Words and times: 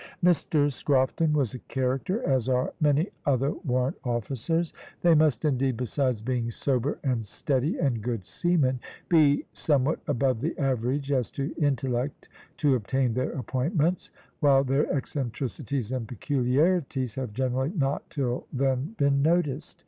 Mr 0.23 0.71
Scrofton 0.73 1.31
was 1.31 1.53
a 1.53 1.59
character, 1.59 2.27
as 2.27 2.49
are 2.49 2.73
many 2.81 3.09
other 3.23 3.51
warrant 3.63 3.95
officers. 4.03 4.73
They 5.03 5.13
must, 5.13 5.45
indeed, 5.45 5.77
besides 5.77 6.23
being 6.23 6.49
sober 6.49 6.97
and 7.03 7.23
steady 7.23 7.77
and 7.77 8.01
good 8.01 8.25
seamen, 8.25 8.79
be 9.09 9.45
somewhat 9.53 9.99
above 10.07 10.41
the 10.41 10.57
average 10.57 11.11
as 11.11 11.29
to 11.33 11.53
intellect 11.55 12.29
to 12.57 12.73
obtain 12.73 13.13
their 13.13 13.29
appointments, 13.33 14.09
while 14.39 14.63
their 14.63 14.91
eccentricities 14.91 15.91
and 15.91 16.07
peculiarities 16.07 17.13
have 17.13 17.31
generally 17.33 17.71
not 17.75 18.09
till 18.09 18.47
then 18.51 18.95
been 18.97 19.21
noticed. 19.21 19.79